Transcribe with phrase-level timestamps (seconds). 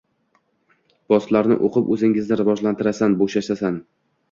[1.13, 3.81] Postlarni oʻqib, oʻzingni rivojlantirasan, boʻshashasan.